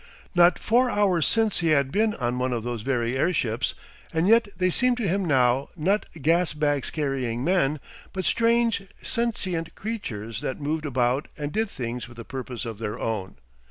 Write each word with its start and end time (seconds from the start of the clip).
Not 0.33 0.57
four 0.57 0.89
hours 0.89 1.27
since 1.27 1.59
he 1.59 1.67
had 1.67 1.91
been 1.91 2.15
on 2.15 2.39
one 2.39 2.53
of 2.53 2.63
those 2.63 2.81
very 2.81 3.15
airships, 3.15 3.75
and 4.11 4.27
yet 4.27 4.47
they 4.57 4.71
seemed 4.71 4.97
to 4.97 5.07
him 5.07 5.23
now 5.23 5.69
not 5.77 6.07
gas 6.23 6.53
bags 6.53 6.89
carrying 6.89 7.43
men, 7.43 7.79
but 8.11 8.25
strange 8.25 8.87
sentient 9.03 9.75
creatures 9.75 10.41
that 10.41 10.59
moved 10.59 10.87
about 10.87 11.27
and 11.37 11.51
did 11.51 11.69
things 11.69 12.09
with 12.09 12.17
a 12.17 12.25
purpose 12.25 12.65
of 12.65 12.79
their 12.79 12.97
own. 12.99 13.35